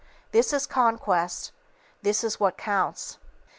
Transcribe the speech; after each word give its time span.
This 0.31 0.51
is 0.51 0.65
Conquest; 0.65 1.51
this 2.01 2.23
is 2.23 2.39
what 2.39 2.57
counts. 2.57 3.19